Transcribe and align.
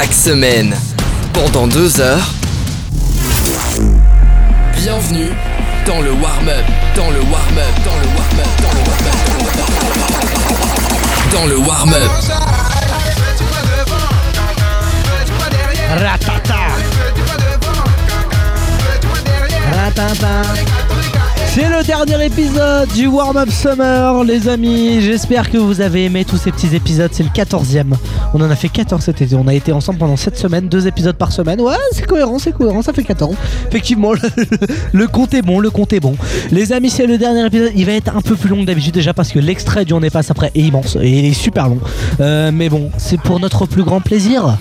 chaque 0.00 0.12
semaine, 0.12 0.76
pendant 1.32 1.66
deux 1.66 2.00
heures. 2.00 2.30
Bienvenue 4.76 5.32
dans 5.86 6.00
le 6.02 6.12
warm-up, 6.12 6.64
dans 6.94 7.10
le 7.10 7.18
warm-up, 7.22 7.74
dans 7.84 7.96
le 7.96 8.06
warm-up, 8.14 8.46
dans 8.62 8.74
le 8.74 8.82
warm-up, 8.86 9.32
dans 11.32 11.46
le 11.46 11.56
warm-up. 11.58 11.96
Dans 11.96 11.96
le 11.96 11.96
warm-up. 11.96 12.10
Ratata. 16.00 16.62
Ratata. 19.74 20.87
C'est 21.60 21.68
le 21.68 21.82
dernier 21.82 22.26
épisode 22.26 22.88
du 22.94 23.08
Warm 23.08 23.36
Up 23.36 23.50
Summer, 23.50 24.22
les 24.22 24.48
amis. 24.48 25.00
J'espère 25.00 25.50
que 25.50 25.58
vous 25.58 25.80
avez 25.80 26.04
aimé 26.04 26.24
tous 26.24 26.36
ces 26.36 26.52
petits 26.52 26.72
épisodes. 26.76 27.10
C'est 27.12 27.24
le 27.24 27.30
14e. 27.30 27.94
On 28.32 28.40
en 28.40 28.48
a 28.48 28.54
fait 28.54 28.68
14 28.68 29.02
cet 29.02 29.22
été. 29.22 29.34
On 29.34 29.48
a 29.48 29.54
été 29.54 29.72
ensemble 29.72 29.98
pendant 29.98 30.16
7 30.16 30.38
semaines, 30.38 30.68
deux 30.68 30.86
épisodes 30.86 31.16
par 31.16 31.32
semaine. 31.32 31.60
Ouais, 31.60 31.74
c'est 31.90 32.06
cohérent, 32.06 32.38
c'est 32.38 32.52
cohérent. 32.52 32.82
Ça 32.82 32.92
fait 32.92 33.02
14. 33.02 33.34
Effectivement, 33.66 34.12
le, 34.12 34.20
le 34.92 35.06
compte 35.08 35.34
est 35.34 35.42
bon, 35.42 35.58
le 35.58 35.70
compte 35.70 35.92
est 35.92 35.98
bon. 35.98 36.14
Les 36.52 36.72
amis, 36.72 36.90
c'est 36.90 37.08
le 37.08 37.18
dernier 37.18 37.44
épisode. 37.46 37.72
Il 37.74 37.86
va 37.86 37.92
être 37.94 38.16
un 38.16 38.22
peu 38.22 38.36
plus 38.36 38.50
long 38.50 38.60
que 38.60 38.66
d'habitude 38.66 38.94
déjà 38.94 39.12
parce 39.12 39.32
que 39.32 39.40
l'extrait 39.40 39.84
du 39.84 39.94
On 39.94 40.02
est 40.02 40.10
passe 40.10 40.30
après 40.30 40.52
est 40.54 40.60
immense 40.60 40.96
et 41.02 41.10
il 41.10 41.24
est 41.24 41.32
super 41.32 41.68
long. 41.68 41.80
Euh, 42.20 42.52
mais 42.54 42.68
bon, 42.68 42.92
c'est 42.98 43.20
pour 43.20 43.40
notre 43.40 43.66
plus 43.66 43.82
grand 43.82 44.00
plaisir. 44.00 44.56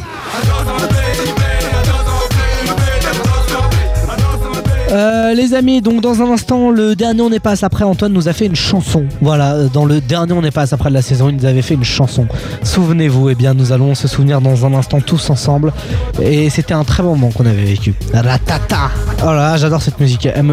Euh, 4.98 5.36
les 5.36 5.54
amis, 5.54 5.82
donc 5.82 6.02
dans 6.02 6.24
un 6.24 6.32
instant, 6.32 6.72
le 6.72 6.96
dernier 6.96 7.22
On 7.22 7.30
n'est 7.30 7.40
pas 7.40 7.64
après, 7.64 7.84
Antoine 7.84 8.14
nous 8.14 8.28
a 8.28 8.34
fait 8.34 8.48
une 8.48 8.56
chanson. 8.56 9.06
Voilà, 9.22 9.54
euh, 9.54 9.68
dans 9.72 9.86
le 9.86 10.02
dernier 10.02 10.34
On 10.34 10.42
n'est 10.42 10.50
pas 10.50 10.74
après 10.74 10.90
de 10.90 10.96
la 10.96 11.04
saison, 11.04 11.30
il 11.30 11.36
nous 11.36 11.46
avait 11.46 11.62
fait 11.62 11.76
une 11.76 11.84
chanson. 11.84 12.26
Souvenez-vous, 12.64 13.30
eh 13.30 13.36
bien, 13.36 13.54
nous 13.54 13.72
allons 13.72 13.94
se 13.94 14.08
souvenir 14.08 14.42
dans 14.42 14.66
un 14.66 14.74
instant 14.74 15.00
tous 15.00 15.30
ensemble. 15.30 15.72
Et 16.20 16.50
c'était 16.50 16.74
un 16.74 16.84
très 16.84 17.04
bon 17.04 17.10
moment 17.10 17.30
qu'on 17.30 17.46
avait 17.46 17.64
vécu. 17.64 17.94
Ratata 18.12 18.90
Oh 19.24 19.34
là 19.34 19.58
j'adore 19.58 19.82
cette 19.82 20.00
musique, 20.00 20.26
elle. 20.26 20.46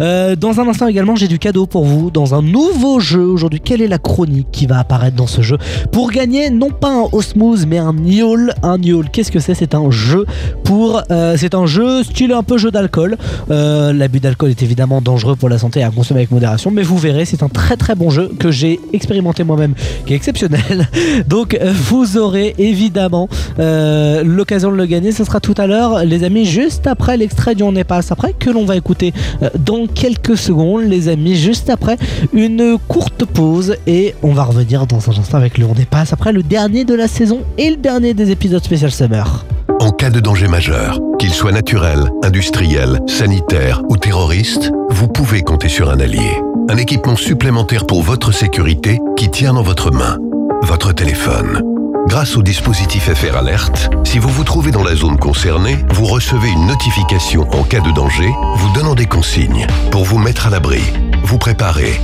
Euh, 0.00 0.36
dans 0.36 0.60
un 0.60 0.68
instant 0.68 0.86
également, 0.86 1.16
j'ai 1.16 1.28
du 1.28 1.38
cadeau 1.38 1.66
pour 1.66 1.84
vous 1.84 2.10
dans 2.10 2.34
un 2.34 2.42
nouveau 2.42 3.00
jeu 3.00 3.22
aujourd'hui. 3.22 3.60
Quelle 3.60 3.80
est 3.80 3.88
la 3.88 3.98
chronique 3.98 4.48
qui 4.52 4.66
va 4.66 4.78
apparaître 4.78 5.16
dans 5.16 5.26
ce 5.26 5.40
jeu 5.40 5.56
Pour 5.90 6.10
gagner, 6.10 6.50
non 6.50 6.70
pas 6.70 6.90
un 6.90 7.08
Osmose, 7.12 7.64
mais 7.66 7.78
un 7.78 7.94
Niol. 7.94 8.52
Un 8.62 8.76
Niol, 8.76 9.08
qu'est-ce 9.10 9.32
que 9.32 9.40
c'est? 9.40 9.54
C'est 9.54 9.74
un 9.74 9.90
jeu 9.90 10.26
pour. 10.64 11.02
c'est 11.36 11.54
un 11.54 11.64
jeu 11.64 12.02
style 12.02 12.32
un 12.32 12.42
peu 12.42 12.58
jeu 12.58 12.70
d'alcool. 12.70 13.16
Euh, 13.50 13.92
L'abus 13.92 14.20
d'alcool 14.20 14.50
est 14.50 14.62
évidemment 14.62 15.00
dangereux 15.00 15.36
pour 15.36 15.48
la 15.48 15.58
santé 15.58 15.82
à 15.82 15.90
consommer 15.90 16.20
avec 16.20 16.30
modération, 16.30 16.70
mais 16.70 16.82
vous 16.82 16.98
verrez, 16.98 17.24
c'est 17.24 17.42
un 17.42 17.48
très 17.48 17.76
très 17.76 17.94
bon 17.94 18.10
jeu 18.10 18.30
que 18.38 18.50
j'ai 18.50 18.80
expérimenté 18.92 19.44
moi-même, 19.44 19.74
qui 20.06 20.12
est 20.12 20.16
exceptionnel. 20.16 20.88
Donc 21.28 21.54
euh, 21.54 21.72
vous 21.74 22.16
aurez 22.18 22.54
évidemment 22.58 23.28
euh, 23.58 24.22
l'occasion 24.24 24.70
de 24.70 24.76
le 24.76 24.86
gagner. 24.86 25.12
Ce 25.12 25.24
sera 25.24 25.40
tout 25.40 25.54
à 25.56 25.66
l'heure, 25.66 26.04
les 26.04 26.24
amis, 26.24 26.44
juste 26.44 26.86
après 26.86 27.16
l'extrait 27.16 27.54
du 27.54 27.62
On 27.62 27.72
n'est 27.72 27.84
pas 27.84 28.00
après, 28.10 28.32
que 28.32 28.50
l'on 28.50 28.64
va 28.64 28.76
écouter 28.76 29.12
dans 29.58 29.86
quelques 29.86 30.36
secondes, 30.36 30.82
les 30.82 31.08
amis, 31.08 31.34
juste 31.34 31.70
après 31.70 31.96
une 32.32 32.76
courte 32.88 33.24
pause 33.24 33.76
et 33.86 34.14
on 34.22 34.32
va 34.32 34.44
revenir 34.44 34.86
dans 34.86 35.10
un 35.10 35.18
instant 35.18 35.38
avec 35.38 35.58
le 35.58 35.66
On 35.66 35.74
n'est 35.74 35.84
pas 35.84 36.04
après, 36.12 36.32
le 36.32 36.42
dernier 36.42 36.84
de 36.84 36.94
la 36.94 37.08
saison 37.08 37.40
et 37.56 37.70
le 37.70 37.76
dernier 37.76 38.14
des 38.14 38.30
épisodes 38.30 38.62
spécial 38.62 38.90
Summer. 38.90 39.44
En 39.80 39.90
cas 39.92 40.10
de 40.10 40.18
danger 40.18 40.48
majeur, 40.48 40.98
qu'il 41.18 41.32
soit 41.32 41.52
naturel, 41.52 42.10
industriel, 42.24 43.00
sanitaire 43.06 43.82
ou 43.88 43.96
terroriste, 43.96 44.72
vous 44.90 45.06
pouvez 45.06 45.42
compter 45.42 45.68
sur 45.68 45.90
un 45.90 46.00
allié. 46.00 46.42
Un 46.68 46.76
équipement 46.76 47.16
supplémentaire 47.16 47.86
pour 47.86 48.02
votre 48.02 48.32
sécurité 48.32 48.98
qui 49.16 49.30
tient 49.30 49.54
dans 49.54 49.62
votre 49.62 49.92
main, 49.92 50.18
votre 50.62 50.92
téléphone. 50.92 51.62
Grâce 52.08 52.36
au 52.36 52.42
dispositif 52.42 53.12
FR 53.14 53.36
Alert, 53.36 53.90
si 54.04 54.18
vous 54.18 54.28
vous 54.28 54.44
trouvez 54.44 54.72
dans 54.72 54.82
la 54.82 54.96
zone 54.96 55.16
concernée, 55.16 55.78
vous 55.90 56.06
recevez 56.06 56.48
une 56.48 56.66
notification 56.66 57.42
en 57.52 57.62
cas 57.62 57.80
de 57.80 57.92
danger, 57.92 58.30
vous 58.56 58.72
donnant 58.72 58.94
des 58.94 59.06
consignes 59.06 59.66
pour 59.90 60.04
vous 60.04 60.18
mettre 60.18 60.46
à 60.48 60.50
l'abri, 60.50 60.82
vous 61.22 61.38
préparer, 61.38 62.00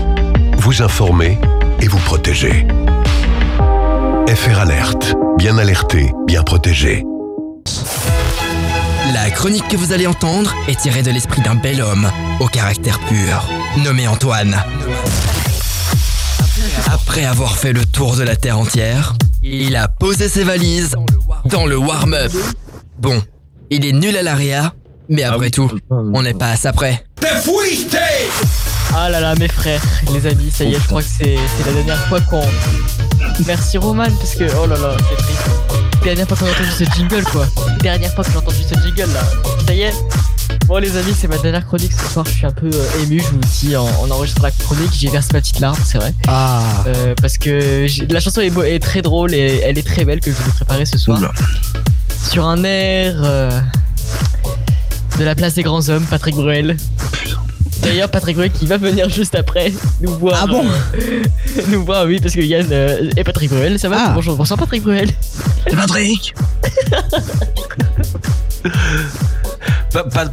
vous 0.58 0.82
informer 0.82 1.38
et 1.80 1.88
vous 1.88 1.98
protéger. 1.98 2.66
FR 4.28 4.60
Alert, 4.60 5.14
bien 5.38 5.58
alerté, 5.58 6.12
bien 6.26 6.42
protégé. 6.42 7.04
La 9.12 9.30
chronique 9.30 9.68
que 9.68 9.76
vous 9.76 9.92
allez 9.92 10.06
entendre 10.06 10.54
est 10.68 10.78
tirée 10.80 11.02
de 11.02 11.10
l'esprit 11.10 11.42
d'un 11.42 11.54
bel 11.54 11.80
homme 11.80 12.10
au 12.40 12.46
caractère 12.46 12.98
pur, 13.00 13.48
nommé 13.84 14.06
Antoine. 14.08 14.56
Après 16.90 17.24
avoir 17.24 17.56
fait 17.56 17.72
le 17.72 17.84
tour 17.84 18.16
de 18.16 18.22
la 18.22 18.36
Terre 18.36 18.58
entière, 18.58 19.14
il 19.42 19.76
a 19.76 19.88
posé 19.88 20.28
ses 20.28 20.44
valises 20.44 20.96
dans 21.44 21.66
le 21.66 21.76
warm-up. 21.76 22.32
Bon, 22.98 23.22
il 23.70 23.84
est 23.84 23.92
nul 23.92 24.16
à 24.16 24.22
l'aria, 24.22 24.72
mais 25.08 25.22
après 25.22 25.50
tout, 25.50 25.70
on 25.90 26.22
n'est 26.22 26.34
pas 26.34 26.50
à 26.50 26.56
ça 26.56 26.72
près. 26.72 27.04
Ah 28.96 29.10
là 29.10 29.20
là, 29.20 29.34
mes 29.34 29.48
frères, 29.48 29.82
les 30.12 30.26
amis, 30.26 30.50
ça 30.50 30.64
y 30.64 30.74
est, 30.74 30.80
je 30.80 30.86
crois 30.86 31.02
que 31.02 31.08
c'est 31.08 31.36
c'est 31.56 31.66
la 31.66 31.72
dernière 31.72 32.06
fois 32.08 32.20
qu'on. 32.20 32.42
Merci 33.46 33.78
Roman, 33.78 34.04
parce 34.18 34.34
que 34.36 34.44
oh 34.62 34.66
là 34.66 34.76
là, 34.76 34.96
c'est 35.10 35.16
triste. 35.16 35.83
Dernière 36.04 36.28
fois 36.28 36.36
qu'on 36.36 36.46
a 36.46 36.50
entendu 36.50 36.70
ce 36.70 36.84
jingle, 36.96 37.24
quoi. 37.24 37.46
Dernière 37.80 38.12
fois 38.14 38.24
que 38.24 38.30
j'ai 38.30 38.36
entendu 38.36 38.56
ce 38.62 38.74
jingle 38.74 39.12
là. 39.12 39.20
Ça 39.66 39.74
y 39.74 39.80
est. 39.82 39.92
Bon, 40.66 40.76
les 40.78 40.94
amis, 40.96 41.14
c'est 41.18 41.28
ma 41.28 41.38
dernière 41.38 41.66
chronique 41.66 41.92
ce 41.92 42.12
soir. 42.12 42.26
Je 42.26 42.32
suis 42.32 42.46
un 42.46 42.50
peu 42.52 42.68
euh, 42.72 43.02
ému, 43.02 43.20
je 43.20 43.26
vous 43.28 43.38
le 43.38 43.46
dis, 43.60 43.74
en, 43.76 43.86
en 43.86 44.10
enregistrant 44.10 44.44
la 44.44 44.50
chronique. 44.50 44.90
J'ai 44.92 45.08
versé 45.08 45.30
ma 45.32 45.40
petite 45.40 45.60
larme, 45.60 45.78
c'est 45.84 45.98
vrai. 45.98 46.12
Ah 46.28 46.62
Euh, 46.86 47.14
parce 47.20 47.38
que 47.38 47.86
la 48.12 48.20
chanson 48.20 48.42
est, 48.42 48.50
beau- 48.50 48.62
est 48.62 48.78
très 48.80 49.00
drôle 49.00 49.32
et 49.34 49.60
elle 49.64 49.78
est 49.78 49.86
très 49.86 50.04
belle 50.04 50.20
que 50.20 50.30
je 50.30 50.36
vous 50.36 50.48
ai 50.48 50.52
préparée 50.52 50.84
ce 50.86 50.98
soir. 50.98 51.20
Sur 52.30 52.46
un 52.46 52.62
air 52.64 53.14
euh, 53.24 53.60
de 55.18 55.24
la 55.24 55.34
place 55.34 55.54
des 55.54 55.62
grands 55.62 55.88
hommes, 55.88 56.04
Patrick 56.04 56.34
Bruel. 56.34 56.76
D'ailleurs, 57.84 58.08
Patrick 58.10 58.36
Bruel 58.36 58.50
qui 58.50 58.66
va 58.66 58.76
venir 58.78 59.08
juste 59.08 59.34
après 59.34 59.72
nous 60.00 60.16
voir. 60.18 60.40
Ah 60.42 60.46
bon 60.46 60.64
euh, 60.64 61.22
Nous 61.68 61.84
voir, 61.84 62.06
oui, 62.06 62.18
parce 62.20 62.34
que 62.34 62.40
Yann 62.40 62.66
euh, 62.70 63.10
et 63.16 63.24
Patrick 63.24 63.50
Bruel, 63.50 63.78
ça 63.78 63.88
va 63.88 63.96
Ah. 64.06 64.12
Bonjour, 64.14 64.36
bonsoir 64.36 64.58
Patrick 64.58 64.82
Bruel. 64.82 65.10
Patrick 65.70 66.34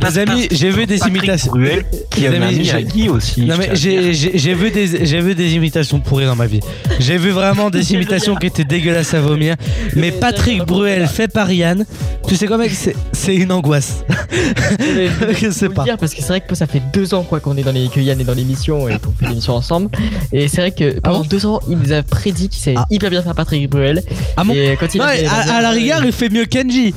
Les 0.02 0.18
amis, 0.20 0.48
j'ai 0.52 0.70
vu 0.72 0.86
des 0.86 1.00
imitations. 1.08 1.52
Bruel, 1.52 1.86
qui 2.10 2.22
Les 2.22 2.28
a 2.28 2.32
un 2.32 2.42
amis, 2.42 2.72
Guy 2.94 3.10
aussi. 3.10 3.42
Non 3.46 3.56
mais 3.58 3.70
j'ai 3.76 4.54
vu 4.54 4.72
des 4.72 5.06
j'ai 5.06 5.22
vu 5.22 5.36
des 5.36 5.54
imitations 5.56 6.00
pourries 6.00 6.26
dans 6.26 6.36
ma 6.36 6.48
vie. 6.48 6.60
J'ai 7.00 7.18
vu 7.18 7.30
vraiment 7.30 7.70
des 7.70 7.94
imitations 7.94 8.36
qui 8.36 8.48
étaient 8.48 8.64
dégueulasses 8.64 9.14
à 9.14 9.22
vomir. 9.22 9.56
Mais 9.96 10.12
Patrick 10.12 10.64
Bruel 10.66 11.08
fait 11.08 11.28
par 11.28 11.52
Yann, 11.52 11.86
tu 12.28 12.36
sais 12.36 12.48
quoi 12.48 12.58
mec, 12.58 12.72
c'est 12.72 12.96
c'est 13.12 13.36
une 13.36 13.52
angoisse. 13.52 14.04
Je 15.42 15.50
sais 15.52 15.70
pas. 15.70 15.84
dire 15.84 15.98
parce 15.98 16.14
que 16.14 16.22
c'est 16.22 16.28
vrai 16.28 16.42
que 16.42 16.56
ça 16.56 16.68
fait 16.68 16.82
deux 16.94 17.14
ans 17.14 17.24
quoi 17.24 17.40
qu'on 17.40 17.58
est 17.58 17.64
dans 17.64 17.72
les 17.72 17.88
que 17.88 18.00
Yann 18.00 18.20
est 18.20 18.24
dans 18.24 18.34
l'émission 18.34 18.88
et 18.90 18.98
qu'on 19.00 19.12
fait 19.12 19.28
l'émission 19.28 19.54
ensemble. 19.56 19.90
Et 20.32 20.48
c'est 20.48 20.62
vrai 20.62 20.72
que 20.72 21.00
pendant 21.00 21.20
bon 21.20 21.26
deux 21.30 21.46
ans, 21.46 21.60
il 21.70 21.78
nous 21.78 21.92
a 21.94 22.02
prédit 22.04 22.50
qu'il 22.50 22.62
savait 22.62 22.78
Ah. 22.78 22.86
hyper 22.90 23.10
bien 23.10 23.22
faire 23.22 23.36
Patrick 23.36 23.70
Bruel. 23.70 24.02
Ah 24.38 24.44
bon 24.44 24.54
Et 24.54 24.78
quand 24.80 24.94
il 24.94 25.02
fait 25.02 25.26
à, 25.28 25.56
à 25.58 25.62
la 25.62 25.70
rigueur, 25.72 26.04
il 26.06 26.12
fait 26.12 26.30
mieux 26.30 26.46
Kenji. 26.46 26.94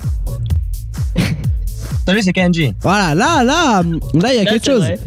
Salut, 2.07 2.21
c'est 2.23 2.33
Kenji. 2.35 2.75
Voilà, 2.83 3.15
là, 3.15 3.43
là, 3.45 3.83
là, 3.83 4.33
il 4.33 4.37
y 4.37 4.39
a 4.41 4.45
Là, 4.45 4.51
quelque 4.53 4.67
chose. 4.67 4.81
vrai. 4.83 4.99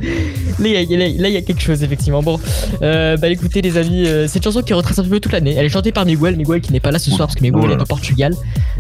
Là, 0.59 0.67
il 0.67 0.91
y, 0.91 0.95
a- 0.95 0.97
là, 0.97 1.27
il 1.27 1.33
y 1.33 1.37
a 1.37 1.41
quelque 1.43 1.61
chose, 1.61 1.83
effectivement. 1.83 2.23
Bon, 2.23 2.39
euh, 2.81 3.15
bah 3.17 3.29
écoutez, 3.29 3.61
les 3.61 3.77
amis, 3.77 4.07
euh, 4.07 4.27
c'est 4.27 4.39
une 4.39 4.43
chanson 4.43 4.63
qui 4.63 4.73
retrace 4.73 4.97
un 4.97 5.03
peu 5.03 5.19
toute 5.19 5.31
l'année. 5.31 5.53
Elle 5.55 5.67
est 5.67 5.69
chantée 5.69 5.91
par 5.91 6.05
Miguel, 6.05 6.35
Miguel 6.35 6.59
qui 6.61 6.71
n'est 6.73 6.79
pas 6.79 6.89
là 6.89 6.97
ce 6.97 7.11
soir 7.11 7.27
parce 7.27 7.35
que 7.35 7.43
Miguel 7.43 7.61
Oh 7.63 7.69
est 7.71 7.79
au 7.81 7.85
Portugal. 7.85 8.33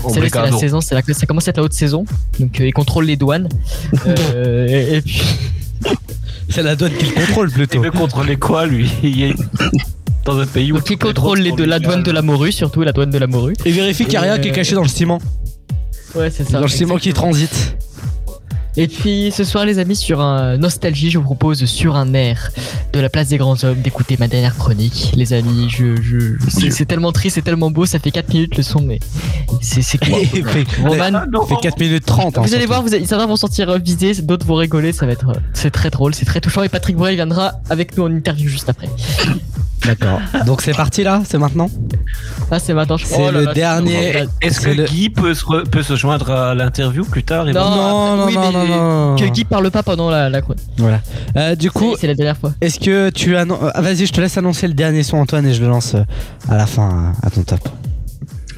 C'est 0.09 0.19
là, 0.19 0.27
c'est 0.31 0.51
la 0.51 0.57
saison, 0.57 0.81
c'est 0.81 0.95
la, 0.95 1.01
ça 1.13 1.25
commence 1.27 1.47
à 1.47 1.51
être 1.51 1.57
la 1.57 1.63
haute 1.63 1.73
saison. 1.73 2.05
Donc, 2.39 2.59
euh, 2.59 2.67
il 2.67 2.73
contrôle 2.73 3.05
les 3.05 3.15
douanes. 3.17 3.49
Euh, 4.07 4.67
et, 4.67 4.95
et 4.97 5.01
puis, 5.01 5.21
C'est 6.49 6.63
la 6.63 6.75
douane 6.75 6.93
qui 6.93 7.05
le 7.05 7.11
contrôle 7.25 7.49
Il 7.49 7.53
plutôt. 7.53 7.81
veut 7.81 7.91
contrôler 7.91 8.37
quoi, 8.37 8.65
lui? 8.65 8.89
Il 9.03 9.21
est 9.21 9.35
dans 10.25 10.39
un 10.39 10.45
pays 10.45 10.71
où. 10.71 10.75
donc 10.77 10.89
il 10.89 10.97
contrôle 10.97 11.39
les, 11.39 11.51
de 11.51 11.63
la 11.65 11.77
douane 11.79 12.03
de 12.03 12.11
la 12.11 12.21
morue, 12.21 12.51
surtout 12.51 12.81
la 12.81 12.93
douane 12.93 13.09
de 13.11 13.17
la 13.17 13.27
morue. 13.27 13.53
Et 13.65 13.71
vérifie 13.71 14.03
qu'il 14.05 14.11
n'y 14.13 14.17
a 14.17 14.21
rien 14.21 14.39
qui 14.39 14.47
est 14.47 14.51
caché 14.53 14.73
dans 14.75 14.81
le 14.81 14.87
ciment. 14.87 15.19
Ouais, 16.15 16.31
c'est 16.31 16.45
ça. 16.45 16.53
Dans 16.57 16.61
le 16.61 16.67
ciment 16.69 16.97
qui 16.97 17.13
transite. 17.13 17.75
Et 18.79 18.87
puis 18.87 19.31
ce 19.35 19.43
soir, 19.43 19.65
les 19.65 19.79
amis, 19.79 19.95
sur 19.95 20.21
un 20.21 20.57
nostalgie, 20.57 21.09
je 21.09 21.17
vous 21.17 21.23
propose 21.23 21.65
sur 21.65 21.95
un 21.95 22.13
air 22.13 22.51
de 22.93 22.99
la 22.99 23.09
place 23.09 23.29
des 23.29 23.37
grands 23.37 23.61
hommes 23.63 23.81
d'écouter 23.81 24.17
ma 24.19 24.27
dernière 24.27 24.55
chronique. 24.55 25.11
Les 25.15 25.33
amis, 25.33 25.67
je, 25.69 25.99
je, 26.01 26.35
c'est, 26.47 26.69
c'est 26.69 26.85
tellement 26.85 27.11
triste, 27.11 27.35
c'est 27.35 27.41
tellement 27.41 27.71
beau, 27.71 27.87
ça 27.87 27.97
fait 27.97 28.11
4 28.11 28.31
minutes 28.33 28.55
le 28.55 28.61
son, 28.63 28.81
mais 28.81 28.99
c'est, 29.61 29.81
c'est 29.81 29.99
Roman, 30.83 31.25
fait 31.47 31.55
4 31.61 31.79
minutes 31.79 32.05
30. 32.05 32.37
hein, 32.37 32.41
vous 32.41 32.53
allez 32.53 32.67
voir, 32.67 32.83
vous 32.83 32.93
allez, 32.93 33.05
certains 33.05 33.25
vont 33.25 33.35
sortir 33.35 33.69
euh, 33.69 33.77
visés, 33.79 34.13
d'autres 34.21 34.45
vont 34.45 34.55
rigoler, 34.55 34.93
ça 34.93 35.07
va 35.07 35.13
être, 35.13 35.31
c'est 35.53 35.71
très 35.71 35.89
drôle, 35.89 36.13
c'est 36.13 36.25
très 36.25 36.39
touchant. 36.39 36.61
Et 36.61 36.69
Patrick 36.69 36.95
Bruel 36.95 37.15
viendra 37.15 37.53
avec 37.69 37.97
nous 37.97 38.03
en 38.03 38.11
interview 38.11 38.47
juste 38.47 38.69
après. 38.69 38.89
D'accord. 39.85 40.19
Donc 40.45 40.61
c'est 40.61 40.73
parti 40.73 41.03
là, 41.03 41.23
c'est 41.25 41.37
maintenant? 41.37 41.69
Ah, 42.51 42.59
c'est 42.59 42.73
maintenant, 42.73 42.97
je 42.97 43.05
C'est 43.05 43.13
crois. 43.13 43.27
Oh 43.29 43.31
là 43.31 43.39
le 43.39 43.45
là, 43.45 43.53
dernier- 43.53 44.13
c'est- 44.13 44.47
Est-ce 44.47 44.61
C'est 44.61 44.71
que 44.71 44.75
le- 44.77 44.85
Guy 44.85 45.09
peut 45.09 45.33
se, 45.33 45.43
re- 45.45 45.67
peut 45.67 45.83
se 45.83 45.95
joindre 45.95 46.31
à 46.31 46.55
l'interview 46.55 47.03
plus 47.05 47.23
tard 47.23 47.47
et 47.49 47.53
Non, 47.53 47.69
Non, 47.69 48.15
non, 48.17 48.25
oui, 48.25 48.35
non, 48.35 48.41
mais 48.51 48.51
non, 48.69 49.09
non. 49.11 49.15
Que 49.17 49.25
Guy 49.25 49.43
parle 49.45 49.69
pas 49.71 49.83
pendant 49.83 50.09
la, 50.09 50.29
la 50.29 50.41
chronique. 50.41 50.63
Voilà. 50.77 51.01
Euh, 51.35 51.55
du 51.55 51.69
coup, 51.71 51.95
C'est 51.99 52.07
la 52.07 52.15
dernière 52.15 52.37
fois. 52.37 52.53
est-ce 52.61 52.79
que 52.79 53.09
tu 53.09 53.35
annonces. 53.35 53.59
Ah, 53.73 53.81
vas-y, 53.81 54.05
je 54.05 54.13
te 54.13 54.21
laisse 54.21 54.37
annoncer 54.37 54.67
le 54.67 54.73
dernier 54.73 55.03
son, 55.03 55.17
Antoine, 55.17 55.45
et 55.45 55.53
je 55.53 55.61
le 55.61 55.67
lance 55.69 55.95
euh, 55.95 56.03
à 56.49 56.57
la 56.57 56.65
fin, 56.65 57.13
euh, 57.23 57.27
à 57.27 57.29
ton 57.29 57.43
top. 57.43 57.67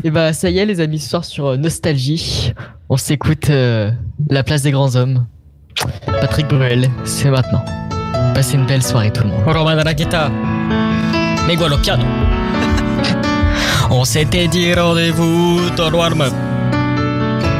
Et 0.04 0.12
bah 0.12 0.32
ça 0.32 0.50
y 0.50 0.58
est 0.60 0.66
les 0.66 0.80
amis, 0.80 1.00
ce 1.00 1.10
soir 1.10 1.26
sur 1.26 1.58
Nostalgie, 1.58 2.54
on 2.88 2.96
s'écoute 2.96 3.50
euh, 3.50 3.92
La 4.30 4.44
place 4.44 4.62
des 4.62 4.72
grands 4.72 4.96
hommes. 4.96 5.26
Patrick 6.06 6.48
Bruel, 6.48 6.90
c'est 7.06 7.30
maintenant. 7.30 7.64
Passez 8.34 8.56
une 8.56 8.66
belle 8.66 8.84
soirée 8.84 9.12
tout 9.12 9.24
le 9.24 9.30
monde. 9.30 9.84
La 9.84 9.94
guitare. 9.94 10.32
Miguel 11.48 11.74
au 11.74 11.78
piano. 11.78 12.04
On 13.92 14.06
s'était 14.06 14.48
dit 14.48 14.74
rendez-vous 14.74 15.60
dans 15.76 15.90
le 15.90 15.98
warm-up. 15.98 16.34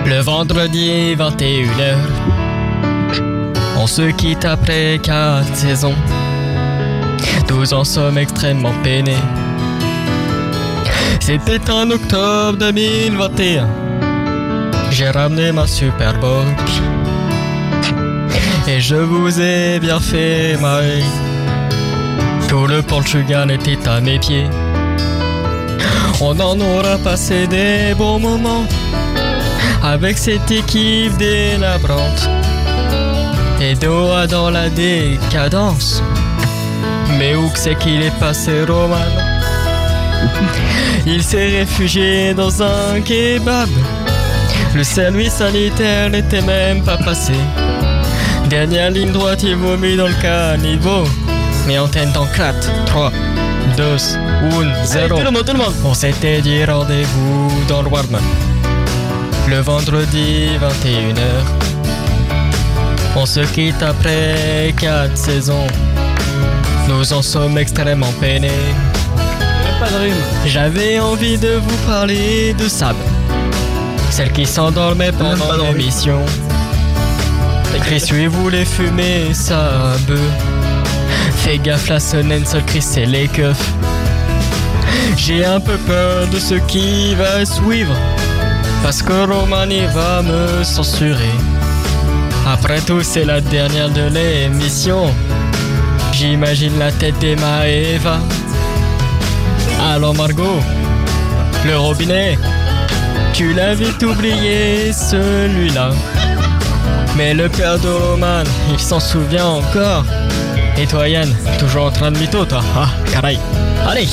Le 0.06 0.20
vendredi 0.20 1.16
21h. 1.16 1.96
On 3.78 3.88
se 3.88 4.12
quitte 4.12 4.46
après 4.46 5.00
4 5.02 5.56
saisons. 5.56 5.96
Nous 7.50 7.74
en 7.74 7.84
sommes 7.84 8.20
extrêmement 8.20 8.74
peinés. 8.84 9.24
C'était 11.20 11.72
en 11.72 11.90
octobre 11.90 12.58
2021. 12.60 13.68
J'ai 14.92 15.10
ramené 15.10 15.52
ma 15.52 15.66
Superbox. 15.66 16.82
Et 18.68 18.80
je 18.80 18.96
vous 18.96 19.42
ai 19.42 19.80
bien 19.80 20.00
fait 20.00 20.58
marrer. 20.62 21.04
Tout 22.48 22.68
le 22.68 22.84
Portugal 22.84 23.50
était 23.50 23.88
à 23.88 24.00
mes 24.00 24.20
pieds. 24.20 24.48
On 26.22 26.38
en 26.40 26.60
aura 26.60 26.98
passé 26.98 27.48
des 27.48 27.94
bons 27.98 28.20
moments 28.20 28.66
avec 29.82 30.18
cette 30.18 30.52
équipe 30.52 31.16
délabrante. 31.18 32.30
Et 33.62 33.74
Doha 33.76 34.28
dans 34.28 34.50
la 34.50 34.70
décadence. 34.70 36.04
Mais 37.18 37.36
où 37.36 37.48
que 37.50 37.58
c'est 37.58 37.76
qu'il 37.76 38.04
est 38.04 38.20
passé, 38.20 38.66
Roman? 38.68 38.98
Il 41.06 41.24
s'est 41.24 41.48
réfugié 41.48 42.34
dans 42.34 42.62
un 42.62 43.00
kebab. 43.00 43.70
Le 44.76 44.84
service 44.84 45.34
sanitaire 45.34 46.10
n'était 46.10 46.42
même 46.42 46.84
pas 46.84 46.98
passé. 46.98 47.34
Dernière 48.50 48.92
ligne 48.92 49.12
droite, 49.12 49.44
il 49.44 49.56
vomit 49.56 49.96
dans 49.96 50.08
le 50.08 50.22
caniveau. 50.22 51.06
Mais 51.66 51.80
antenne 51.80 52.12
dans 52.12 52.26
4, 52.26 52.86
3, 52.88 53.12
2, 53.80 53.86
1, 53.86 54.84
0. 54.84 55.18
Tout 55.18 55.24
le 55.24 55.32
monde, 55.32 55.46
tout 55.46 55.54
le 55.54 55.58
monde. 55.58 55.74
On 55.86 55.94
s'était 55.94 56.42
dit 56.42 56.66
rendez-vous 56.66 57.50
dans 57.70 57.82
le 57.82 57.88
warm 57.88 58.18
Le 59.48 59.60
vendredi 59.62 60.50
21h. 60.60 61.22
On 63.16 63.26
se 63.26 63.40
quitte 63.40 63.82
après 63.82 64.76
4 64.78 65.16
saisons. 65.16 65.68
Nous 66.90 67.14
en 67.14 67.22
sommes 67.22 67.58
extrêmement 67.58 68.12
peinés. 68.20 68.52
J'avais 70.46 71.00
envie 71.00 71.38
de 71.38 71.54
vous 71.66 71.78
parler 71.88 72.54
de 72.56 72.68
Sab. 72.68 72.98
Celle 74.10 74.34
qui 74.34 74.46
s'endormait 74.46 75.14
pendant 75.14 75.54
l'émission. 75.54 76.20
Chris 77.84 78.04
lui 78.12 78.28
voulait 78.28 78.66
fumer 78.66 79.34
sa 79.34 79.96
bœuf. 80.06 80.59
Fais 81.38 81.58
gaffe, 81.58 81.90
la 81.90 82.00
sonnette, 82.00 82.48
seul 82.48 82.64
Chris, 82.66 82.82
c'est 82.82 83.06
les 83.06 83.28
keufs. 83.28 83.72
J'ai 85.18 85.46
un 85.46 85.60
peu 85.60 85.78
peur 85.78 86.28
de 86.28 86.40
ce 86.40 86.56
qui 86.56 87.16
va 87.16 87.46
suivre. 87.46 87.94
Parce 88.84 89.02
que 89.02 89.30
Romani 89.32 89.82
va 89.94 90.22
me 90.22 90.64
censurer. 90.64 91.36
Après 92.48 92.80
tout, 92.82 93.04
c'est 93.04 93.26
la 93.26 93.42
dernière 93.42 93.90
de 93.90 94.08
l'émission. 94.10 95.14
J'imagine 96.14 96.78
la 96.80 96.92
tête 96.92 97.20
d'Emma 97.20 97.68
et 97.68 97.96
Eva. 97.96 98.20
Alors 99.94 100.16
Margot, 100.16 100.60
le 101.66 101.78
robinet, 101.78 102.38
tu 103.34 103.54
l'as 103.54 103.74
vite 103.74 104.02
oublié 104.04 104.92
celui-là. 104.92 105.92
Mais 107.18 107.34
le 107.34 107.50
père 107.50 107.80
de 107.80 107.90
Roman, 107.90 108.44
il 108.72 108.80
s'en 108.80 109.00
souvient 109.00 109.46
encore. 109.46 110.06
Et 110.82 110.88
toi 110.88 111.10
Yann, 111.10 111.30
toujours 111.60 111.88
en 111.88 111.92
train 111.92 112.10
de 112.10 112.18
mytho 112.18 112.46
toi 112.46 112.62
Ah, 112.74 112.88
caray. 113.12 113.38
Allez, 113.86 114.08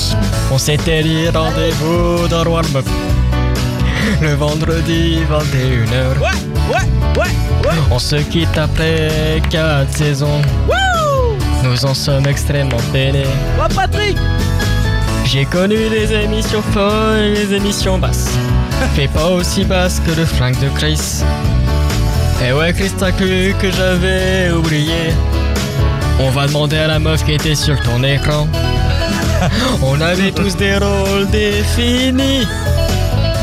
on 0.51 0.59
s'était 0.59 1.01
dit 1.05 1.29
rendez-vous 1.29 2.27
dans 2.27 2.43
le 2.43 2.51
warm-up. 2.51 2.87
Le 4.21 4.35
vendredi 4.35 5.19
21h. 5.31 6.19
Ouais, 6.19 6.27
ouais, 6.73 7.21
ouais, 7.21 7.69
ouais. 7.69 7.77
On 7.91 8.01
se 8.01 8.17
quitte 8.17 8.59
après 8.59 9.41
4 9.49 9.93
saisons. 9.97 10.43
Nous 11.63 11.85
en 11.85 11.95
sommes 11.95 12.27
extrêmement 12.27 12.83
peinés. 12.93 13.27
Ouais, 13.61 13.73
Patrick. 13.73 14.17
J'ai 15.25 15.45
connu 15.45 15.77
les 15.89 16.13
émissions 16.13 16.63
folles 16.63 17.19
et 17.19 17.35
les 17.35 17.55
émissions 17.55 17.99
basses. 17.99 18.31
Mais 18.97 19.07
pas 19.07 19.29
aussi 19.29 19.65
basses 19.65 20.01
que 20.05 20.13
le 20.19 20.25
flingue 20.27 20.59
de 20.59 20.69
Chris. 20.77 21.23
Et 22.45 22.53
ouais, 22.53 22.73
Chris, 22.73 22.91
t'as 22.99 23.13
cru 23.13 23.55
que 23.61 23.71
j'avais 23.71 24.51
oublié? 24.51 25.13
On 26.19 26.31
va 26.31 26.47
demander 26.47 26.77
à 26.77 26.87
la 26.87 26.99
meuf 26.99 27.25
qui 27.25 27.33
était 27.33 27.55
sur 27.55 27.81
ton 27.83 28.03
écran. 28.03 28.49
On 29.83 30.01
avait 30.01 30.33
tous 30.33 30.57
des 30.57 30.77
rôles 30.77 31.29
définis. 31.31 32.47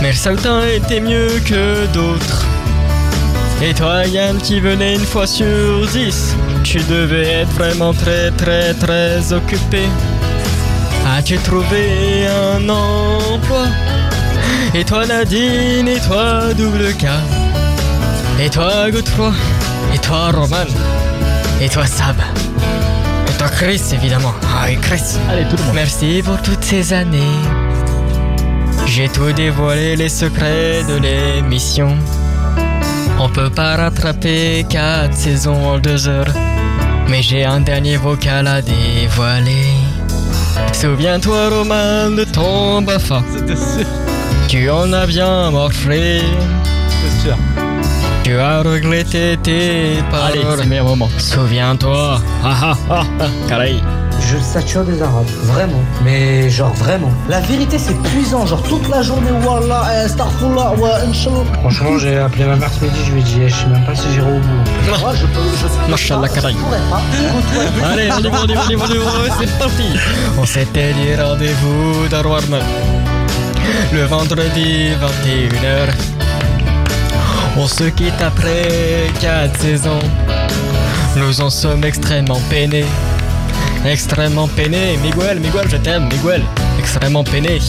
Mais 0.02 0.14
certains 0.14 0.68
étaient 0.68 1.00
mieux 1.00 1.40
que 1.46 1.86
d'autres. 1.94 2.46
Et 3.62 3.74
toi, 3.74 4.06
Yann, 4.06 4.38
qui 4.38 4.60
venais 4.60 4.96
une 4.96 5.06
fois 5.06 5.28
sur 5.28 5.88
dix, 5.94 6.36
tu 6.64 6.80
devais 6.80 7.42
être 7.42 7.52
vraiment 7.52 7.94
très, 7.94 8.32
très, 8.32 8.74
très 8.74 9.32
occupé. 9.32 9.84
As-tu 11.16 11.38
trouvé 11.38 12.28
un 12.28 12.68
emploi? 12.68 13.66
Et 14.74 14.84
toi, 14.84 15.06
Nadine, 15.06 15.88
et 15.88 16.00
toi, 16.00 16.54
double 16.58 16.94
K? 16.96 17.06
Et 18.42 18.50
toi, 18.50 18.90
Godefroy. 18.90 19.32
Et 19.94 20.00
toi, 20.00 20.32
Roman? 20.32 20.66
Et 21.62 21.70
toi, 21.70 21.86
Sab? 21.86 22.16
Chris, 23.52 23.82
évidemment. 23.94 24.34
Ah 24.44 24.66
oui, 24.68 24.78
Chris. 24.82 25.18
Allez, 25.30 25.46
tout 25.46 25.58
le 25.58 25.64
monde. 25.64 25.76
Merci 25.76 26.22
pour 26.24 26.42
toutes 26.42 26.64
ces 26.64 26.94
années. 26.94 27.40
J'ai 28.86 29.10
tout 29.10 29.32
dévoilé 29.32 29.96
les 29.96 30.10
secrets 30.10 30.84
de 30.84 30.96
l'émission. 30.96 31.98
On 33.20 33.30
peut 33.30 33.50
pas 33.50 33.76
rattraper 33.76 34.66
quatre 34.70 35.14
saisons 35.14 35.66
en 35.66 35.80
deux 35.80 36.08
heures. 36.08 36.34
Mais 37.10 37.22
j'ai 37.22 37.44
un 37.46 37.62
dernier 37.62 37.98
vocal 37.98 38.48
à 38.48 38.62
dévoiler. 38.62 39.68
Souviens-toi, 40.74 41.50
Roman, 41.50 42.12
de 42.12 42.24
ton 42.24 42.82
bafa. 42.82 43.24
C'était 43.34 43.56
sûr. 43.56 43.86
Tu 44.48 44.70
en 44.70 44.92
as 44.94 45.08
bien 45.08 45.52
morflé. 45.52 46.22
C'était 46.90 47.30
sûr. 47.30 47.38
Tu 48.24 48.38
as 48.40 48.62
regretté 48.62 49.38
tes 49.44 49.98
Allez, 50.14 50.34
c'est 50.34 50.40
paroles. 50.42 50.60
le 50.60 50.66
meilleur 50.66 50.86
moment. 50.86 51.10
Souviens-toi. 51.18 52.22
Ah 52.44 52.56
ah 52.62 52.78
ah 52.90 53.04
ah. 53.20 53.26
Caray. 53.50 53.76
Je 54.32 54.38
sature 54.38 54.86
des 54.86 55.02
arabes, 55.02 55.28
vraiment. 55.44 55.82
Mais 56.06 56.50
genre 56.50 56.74
vraiment. 56.76 57.12
La 57.28 57.42
vérité 57.42 57.78
c'est 57.78 57.98
puissant, 58.04 58.46
genre 58.46 58.64
toute 58.64 58.88
la 58.88 59.02
journée, 59.02 59.32
wallah, 59.46 59.84
eh, 59.92 60.06
astaghfirullah, 60.06 60.72
wa 60.80 60.90
inshallah. 61.06 61.44
Franchement, 61.60 61.98
j'ai 61.98 62.18
appelé 62.18 62.46
ma 62.46 62.56
mère 62.56 62.70
ce 62.72 62.86
midi, 62.86 63.00
je 63.06 63.12
lui 63.12 63.20
ai 63.20 63.24
dit, 63.24 63.38
eh, 63.44 63.50
je 63.50 63.56
sais 63.56 63.66
même 63.68 63.84
pas 63.86 63.94
si 63.96 64.08
j'irai 64.14 64.32
au 64.32 64.40
bout. 64.40 64.98
Moi, 65.02 65.14
je 65.16 65.26
peux, 65.26 65.98
je 65.98 66.14
pas. 66.14 66.28
Côtoyer- 66.30 66.56
Allez, 67.84 68.10
on 68.18 68.20
y 68.20 68.30
va, 68.30 68.40
on 68.44 68.48
y 68.48 68.54
va, 68.54 68.62
on 68.66 68.70
y 68.70 68.76
va, 68.76 68.86
on 68.86 68.94
y 68.94 68.98
va, 68.98 69.36
c'est 69.40 69.60
parti 69.60 69.84
On 70.40 70.46
s'était 70.46 70.94
dit 70.94 71.22
rendez-vous 71.22 72.08
dans 72.10 72.24
warm-up. 72.30 72.64
Le 73.92 74.04
vendredi 74.06 74.92
21h. 75.02 75.94
On 77.56 77.68
se 77.68 77.84
quitte 77.84 78.22
après 78.22 79.12
4 79.22 79.60
saisons. 79.60 80.00
Nous 81.16 81.40
en 81.40 81.50
sommes 81.52 81.84
extrêmement 81.84 82.42
peinés. 82.50 82.86
Extrêmement 83.86 84.48
peinés. 84.48 84.98
Miguel, 85.04 85.40
Miguel, 85.40 85.70
je 85.70 85.78
t'aime, 85.78 86.10
Miguel. 86.12 86.42
Extrêmement 86.80 87.24
peiné. 87.24 87.60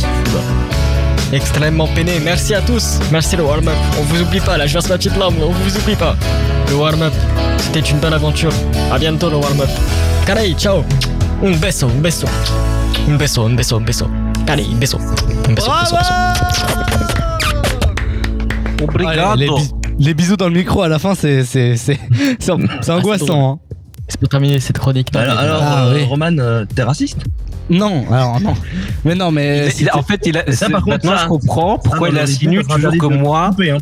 Extrêmement 1.32 1.86
peiné. 1.88 2.18
Merci 2.24 2.54
à 2.54 2.62
tous. 2.62 2.98
Merci 3.12 3.36
le 3.36 3.42
warm-up. 3.42 3.74
On 4.00 4.02
vous 4.04 4.22
oublie 4.22 4.40
pas, 4.40 4.56
là, 4.56 4.66
je 4.66 4.72
verse 4.72 4.88
ma 4.88 4.96
petite 4.96 5.16
larme, 5.18 5.34
on 5.42 5.50
vous 5.50 5.76
oublie 5.76 5.96
pas. 5.96 6.16
Le 6.70 6.76
warm-up, 6.76 7.12
c'était 7.58 7.80
une 7.80 7.98
bonne 7.98 8.14
aventure. 8.14 8.52
À 8.90 8.98
bientôt 8.98 9.28
le 9.28 9.36
warm-up. 9.36 9.70
Caray, 10.24 10.54
ciao. 10.54 10.82
Un 11.44 11.52
beso, 11.58 11.88
un 11.88 12.00
beso. 12.00 12.26
Un 13.06 13.16
beso, 13.16 13.44
un 13.44 13.54
beso, 13.54 13.76
un 13.76 13.84
beso. 13.84 14.06
Beso. 14.06 14.10
Un 14.46 14.78
beso, 14.78 14.98
un 14.98 15.00
beso, 15.00 15.00
un 15.48 15.54
beso. 15.54 17.03
Obrigado. 18.84 19.36
les, 19.38 19.46
bis- 19.48 19.72
les 19.98 20.14
bisous 20.14 20.36
dans 20.36 20.48
le 20.48 20.54
micro 20.54 20.82
à 20.82 20.88
la 20.88 20.98
fin, 20.98 21.14
c'est 21.14 21.44
c'est 21.44 21.76
c'est 21.76 21.98
c'est 22.38 22.52
c'est 22.80 22.90
angoissant. 22.92 23.52
Hein. 23.52 23.58
C'est 24.08 24.20
pour 24.20 24.28
terminer 24.28 24.60
cette 24.60 24.78
chronique. 24.78 25.12
non, 25.14 25.20
Alors, 25.20 25.60
Ah, 25.62 25.84
euh, 25.86 25.94
oui. 25.96 26.04
Roman, 26.04 26.36
euh, 26.38 26.64
t'es 26.74 26.82
raciste 26.82 27.24
Non, 27.70 28.04
alors 28.12 28.38
non. 28.40 28.52
Mais 29.04 29.14
non, 29.14 29.30
mais 29.30 29.58
Il 29.58 29.62
a- 29.62 29.80
il 29.80 29.88
a- 29.88 29.96
en 29.96 30.02
fait, 30.02 30.20
il 30.26 30.36
a, 30.36 30.52
Ça, 30.52 30.68
par 30.68 30.82
contre, 30.84 30.96
maintenant 31.06 31.16
ça- 31.16 31.22
je 31.24 31.28
comprends 31.28 31.78
pourquoi 31.78 32.08
Ah, 32.08 32.14
il 32.14 32.18
insinue 32.18 32.62
toujours 32.64 32.92
de 32.92 33.16
moi. 33.16 33.48
couper, 33.50 33.70
hein. 33.70 33.78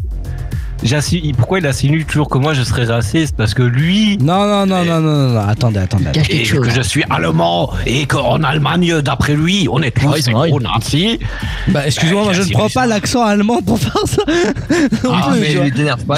Pourquoi 1.36 1.58
il 1.58 1.66
insinue 1.66 2.04
toujours 2.04 2.28
que 2.28 2.38
moi 2.38 2.54
je 2.54 2.62
serais 2.62 2.84
raciste? 2.84 3.36
Parce 3.36 3.54
que 3.54 3.62
lui. 3.62 4.18
Non, 4.18 4.46
non, 4.46 4.66
non, 4.66 4.84
non, 4.84 5.00
non, 5.00 5.12
non, 5.28 5.28
non, 5.34 5.40
attendez, 5.48 5.78
attendez. 5.78 6.10
Cache 6.12 6.30
Et 6.30 6.42
que 6.42 6.70
je 6.70 6.80
suis 6.82 7.04
allemand 7.08 7.70
et 7.86 8.06
qu'en 8.06 8.42
Allemagne, 8.42 9.00
d'après 9.00 9.34
lui, 9.34 9.68
on 9.70 9.80
est 9.82 9.90
tous 9.92 10.06
Ah, 10.08 10.12
raison. 10.40 10.58
nazis. 10.58 11.18
Bah, 11.68 11.86
excuse-moi, 11.86 12.24
moi 12.24 12.32
je 12.32 12.42
ne 12.42 12.48
prends 12.50 12.68
pas 12.68 12.86
l'accent 12.86 13.22
allemand 13.22 13.62
pour 13.62 13.78
faire 13.78 13.96
ça. 14.06 14.22
Ah, 15.10 15.32
mais. 15.40 15.54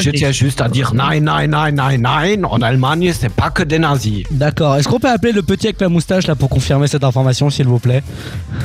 Je 0.01 0.11
tiens 0.11 0.33
juste 0.33 0.61
à 0.61 0.69
dire 0.69 0.95
nein, 0.95 1.21
nein, 1.21 1.47
nein, 1.47 1.71
nein, 1.71 1.99
nein. 1.99 2.45
En 2.45 2.61
Allemagne, 2.63 3.13
c'est 3.19 3.33
pas 3.33 3.51
que 3.51 3.63
des 3.63 3.79
nazis. 3.79 4.25
D'accord, 4.31 4.77
est-ce 4.77 4.89
qu'on 4.89 5.01
peut 5.01 5.11
appeler 5.11 5.33
le 5.33 5.43
petit 5.43 5.67
avec 5.67 5.81
la 5.81 5.89
moustache 5.89 6.27
là 6.27 6.35
pour 6.35 6.49
confirmer 6.49 6.87
cette 6.87 7.05
information, 7.05 7.51
s'il 7.51 7.67
vous 7.67 7.79
plaît? 7.79 8.03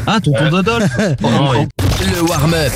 Ah, 0.07 0.19
tonton 0.19 0.49
Dodol. 0.49 0.83
Le 2.01 2.21
warm-up. 2.23 2.71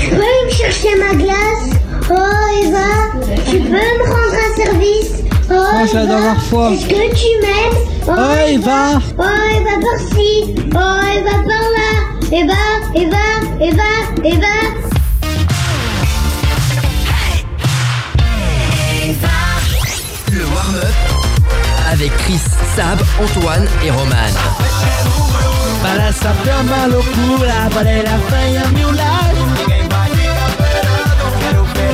Tu 0.00 0.08
peux 0.10 0.16
me 0.16 0.50
chercher 0.50 0.94
ma 0.96 1.14
glace 1.14 1.70
Oh 2.10 2.62
Eva, 2.62 3.24
tu 3.50 3.58
peux 3.58 3.70
me 3.70 4.04
rendre 4.04 4.34
un 4.34 4.56
service 4.64 5.12
Oh, 5.48 5.54
Oh, 5.54 5.86
c'est 5.86 5.94
la 5.94 6.02
Eva, 6.02 6.06
dernière 6.14 6.42
fois. 6.42 6.70
Est-ce 6.72 6.86
que 6.86 7.14
tu 7.14 7.40
m'aimes 7.40 7.78
Oh, 8.08 8.12
Oh, 8.16 8.48
Eva. 8.48 9.00
Oh 9.18 9.22
Eva 9.54 9.70
par-ci 9.80 10.54
Oh 10.74 11.00
Eva 11.16 11.30
par-là 11.30 11.90
Eva, 12.32 12.54
Eva, 12.94 13.26
Eva, 13.60 13.82
Eva 14.24 14.46
Le 20.32 20.44
warm-up. 20.54 20.94
Avec 21.92 22.14
Chris, 22.18 22.40
Sab, 22.76 22.98
Antoine 23.22 23.66
et 23.84 23.90
Roman. 23.90 25.15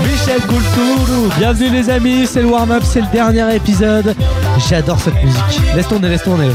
Michel 0.07 0.41
bienvenue 1.39 1.71
les 1.71 1.91
amis, 1.91 2.27
c'est 2.27 2.41
le 2.41 2.49
warm-up, 2.49 2.83
c'est 2.83 3.03
le 3.03 3.09
dernier 3.13 3.55
épisode. 3.55 4.15
J'adore 4.69 4.99
cette 5.01 5.23
musique. 5.23 5.75
Laisse 5.75 5.87
tourner, 5.87 6.09
laisse 6.09 6.23
tourner. 6.23 6.49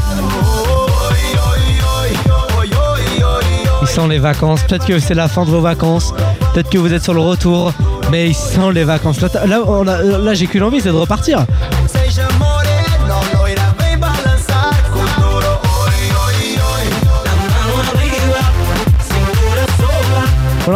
Il 3.81 3.87
sent 3.87 4.07
les 4.09 4.19
vacances, 4.19 4.63
peut-être 4.63 4.85
que 4.85 4.97
c'est 4.97 5.13
la 5.13 5.27
fin 5.27 5.45
de 5.45 5.51
vos 5.51 5.61
vacances, 5.61 6.13
peut-être 6.53 6.69
que 6.69 6.79
vous 6.79 6.91
êtes 6.93 7.03
sur 7.03 7.13
le 7.13 7.21
retour, 7.21 7.73
mais 8.09 8.29
il 8.29 8.35
sent 8.35 8.71
les 8.73 8.85
vacances. 8.85 9.21
Là, 9.21 9.29
là, 9.45 10.01
là, 10.01 10.33
j'ai 10.33 10.47
qu'une 10.47 10.63
envie, 10.63 10.81
c'est 10.81 10.89
de 10.89 10.95
repartir. 10.95 11.45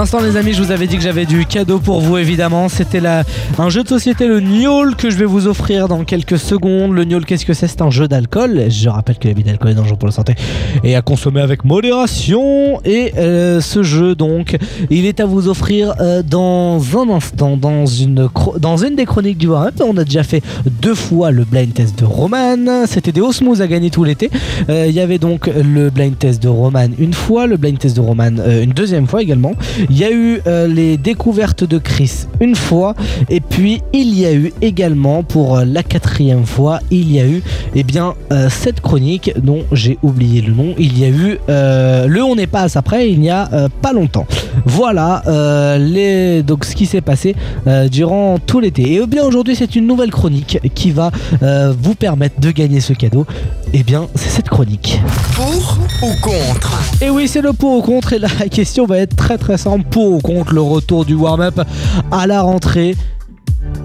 L'instant, 0.01 0.19
les 0.19 0.35
amis, 0.35 0.53
je 0.53 0.63
vous 0.63 0.71
avais 0.71 0.87
dit 0.87 0.97
que 0.97 1.03
j'avais 1.03 1.27
du 1.27 1.45
cadeau 1.45 1.77
pour 1.77 2.01
vous, 2.01 2.17
évidemment. 2.17 2.69
C'était 2.69 2.99
la- 2.99 3.23
un 3.59 3.69
jeu 3.69 3.83
de 3.83 3.87
société, 3.87 4.25
le 4.27 4.39
Niol, 4.39 4.95
que 4.95 5.11
je 5.11 5.15
vais 5.15 5.25
vous 5.25 5.45
offrir 5.45 5.87
dans 5.87 6.03
quelques 6.05 6.39
secondes. 6.39 6.93
Le 6.93 7.03
Niol, 7.03 7.23
qu'est-ce 7.23 7.45
que 7.45 7.53
c'est? 7.53 7.67
C'est 7.67 7.83
un 7.83 7.91
jeu 7.91 8.07
d'alcool. 8.07 8.63
Je 8.69 8.89
rappelle 8.89 9.19
que 9.19 9.27
l'abus 9.27 9.43
d'alcool 9.43 9.69
est 9.71 9.75
dangereux 9.75 9.97
pour 9.97 10.07
la 10.07 10.11
santé 10.13 10.33
et 10.83 10.95
à 10.95 11.03
consommer 11.03 11.41
avec 11.41 11.63
modération. 11.65 12.81
Et 12.83 13.13
euh, 13.17 13.61
ce 13.61 13.83
jeu, 13.83 14.15
donc, 14.15 14.57
il 14.89 15.05
est 15.05 15.19
à 15.19 15.25
vous 15.27 15.47
offrir 15.47 15.93
euh, 15.99 16.23
dans 16.23 16.79
un 16.97 17.09
instant, 17.11 17.55
dans 17.55 17.85
une, 17.85 18.27
dans 18.59 18.77
une 18.77 18.95
des 18.95 19.05
chroniques 19.05 19.37
du 19.37 19.51
Up. 19.51 19.75
On 19.85 19.95
a 19.97 20.03
déjà 20.03 20.23
fait 20.23 20.41
deux 20.81 20.95
fois 20.95 21.29
le 21.29 21.43
blind 21.43 21.73
test 21.75 21.99
de 21.99 22.05
Roman. 22.05 22.87
C'était 22.87 23.11
des 23.11 23.21
osmos 23.21 23.61
à 23.61 23.67
gagner 23.67 23.91
tout 23.91 24.03
l'été. 24.03 24.31
Euh, 24.67 24.87
Il 24.89 24.95
y 24.95 24.99
avait 24.99 25.19
donc 25.19 25.45
le 25.47 25.91
blind 25.91 26.17
test 26.17 26.41
de 26.41 26.47
Roman 26.49 26.87
une 26.97 27.13
fois, 27.13 27.45
le 27.45 27.57
blind 27.57 27.77
test 27.77 27.95
de 27.95 28.01
Roman 28.01 28.31
une 28.63 28.71
deuxième 28.71 29.05
fois 29.05 29.21
également. 29.21 29.51
Il 29.91 29.97
y 29.97 30.05
a 30.05 30.11
eu 30.11 30.39
euh, 30.47 30.67
les 30.67 30.95
découvertes 30.95 31.65
de 31.65 31.77
Chris 31.77 32.27
une 32.39 32.55
fois, 32.55 32.95
et 33.29 33.41
puis 33.41 33.81
il 33.91 34.17
y 34.17 34.25
a 34.25 34.31
eu 34.31 34.53
également 34.61 35.21
pour 35.21 35.57
euh, 35.57 35.65
la 35.65 35.83
quatrième 35.83 36.45
fois, 36.45 36.79
il 36.91 37.11
y 37.11 37.19
a 37.19 37.25
eu 37.27 37.43
eh 37.75 37.83
bien 37.83 38.13
euh, 38.31 38.47
cette 38.49 38.79
chronique 38.79 39.33
dont 39.37 39.65
j'ai 39.73 39.99
oublié 40.01 40.41
le 40.41 40.53
nom. 40.53 40.75
Il 40.77 40.97
y 40.97 41.03
a 41.03 41.09
eu 41.09 41.39
le 41.49 42.23
On 42.23 42.35
n'est 42.35 42.47
pas 42.47 42.61
à 42.61 42.69
ça 42.69 42.81
près, 42.81 43.09
il 43.09 43.19
n'y 43.19 43.29
a 43.29 43.49
pas 43.81 43.91
longtemps. 43.91 44.25
Voilà 44.65 45.23
les, 45.77 46.41
donc 46.41 46.63
ce 46.63 46.73
qui 46.73 46.85
s'est 46.85 47.01
passé 47.01 47.35
durant 47.91 48.37
tout 48.39 48.61
l'été. 48.61 48.93
Et 48.93 49.01
eh 49.03 49.07
bien 49.07 49.25
aujourd'hui 49.25 49.55
c'est 49.57 49.75
une 49.75 49.87
nouvelle 49.87 50.11
chronique 50.11 50.59
qui 50.73 50.91
va 50.91 51.11
vous 51.77 51.95
permettre 51.95 52.39
de 52.39 52.51
gagner 52.51 52.79
ce 52.79 52.93
cadeau. 52.93 53.25
Et 53.73 53.83
bien 53.83 54.07
c'est 54.15 54.29
cette 54.29 54.49
chronique. 54.49 55.01
Pour 55.35 55.79
ou 56.01 56.13
contre? 56.21 56.81
Et 57.01 57.09
oui, 57.09 57.27
c'est 57.27 57.41
le 57.41 57.53
pour 57.53 57.77
ou 57.77 57.81
contre. 57.81 58.13
Et 58.13 58.19
la 58.19 58.29
question 58.29 58.85
va 58.85 58.99
être 58.99 59.15
très 59.15 59.37
très 59.37 59.57
simple. 59.57 59.80
Pour 59.89 60.11
ou 60.11 60.19
contre 60.19 60.53
le 60.53 60.61
retour 60.61 61.05
du 61.05 61.15
warm-up 61.15 61.61
à 62.11 62.27
la 62.27 62.41
rentrée. 62.41 62.95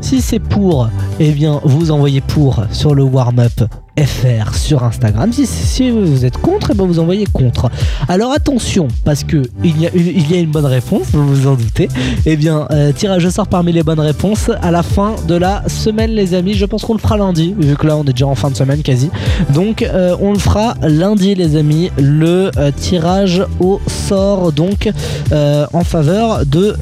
Si 0.01 0.21
c'est 0.21 0.41
pour, 0.41 0.89
eh 1.19 1.33
bien, 1.33 1.61
vous 1.65 1.91
envoyez 1.91 2.21
pour 2.21 2.63
sur 2.71 2.95
le 2.95 3.03
warm-up 3.03 3.63
FR 3.99 4.55
sur 4.55 4.85
Instagram. 4.85 5.31
Si, 5.33 5.91
vous 5.91 6.25
êtes 6.25 6.39
contre, 6.39 6.73
eh 6.73 6.75
ben 6.75 6.85
vous 6.85 6.99
envoyez 6.99 7.27
contre. 7.27 7.71
Alors 8.09 8.33
attention, 8.33 8.89
parce 9.05 9.25
que 9.25 9.43
il 9.65 9.81
y 9.81 9.87
a 10.35 10.39
une, 10.39 10.51
bonne 10.51 10.67
réponse, 10.67 11.07
vous 11.13 11.27
vous 11.27 11.47
en 11.47 11.55
doutez. 11.55 11.89
Eh 12.27 12.37
bien, 12.37 12.67
euh, 12.71 12.93
tirage 12.93 13.25
au 13.25 13.31
sort 13.31 13.47
parmi 13.47 13.73
les 13.73 13.83
bonnes 13.83 14.01
réponses 14.01 14.51
à 14.63 14.71
la 14.71 14.83
fin 14.83 15.15
de 15.27 15.35
la 15.35 15.63
semaine, 15.69 16.11
les 16.11 16.35
amis. 16.35 16.55
Je 16.55 16.67
pense 16.67 16.85
qu'on 16.85 16.95
le 16.95 16.99
fera 16.99 17.17
lundi, 17.17 17.55
vu 17.59 17.77
que 17.77 17.87
là 17.87 17.97
on 17.97 18.03
est 18.03 18.13
déjà 18.13 18.27
en 18.27 18.35
fin 18.35 18.51
de 18.51 18.57
semaine 18.57 18.83
quasi. 18.83 19.11
Donc 19.55 19.83
euh, 19.83 20.17
on 20.21 20.33
le 20.33 20.39
fera 20.39 20.75
lundi, 20.83 21.35
les 21.35 21.57
amis, 21.57 21.91
le 21.99 22.51
euh, 22.59 22.71
tirage 22.77 23.43
au 23.61 23.81
sort, 23.87 24.53
donc 24.53 24.91
en 25.33 25.85
faveur 25.85 26.45
de, 26.47 26.75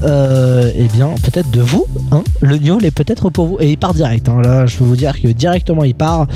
eh 0.76 0.88
bien, 0.94 1.10
peut-être 1.22 1.50
de 1.50 1.60
vous. 1.60 1.86
Hein 2.10 2.24
le 2.40 2.56
Niol 2.58 2.84
est 2.84 2.90
peut-être 2.90 3.30
pour 3.30 3.46
vous 3.46 3.56
et 3.60 3.70
il 3.70 3.78
part 3.78 3.94
direct. 3.94 4.28
hein. 4.28 4.40
Là, 4.42 4.66
je 4.66 4.76
peux 4.76 4.84
vous 4.84 4.96
dire 4.96 5.20
que 5.20 5.28
directement 5.28 5.84
il 5.84 5.94
part. 5.94 6.26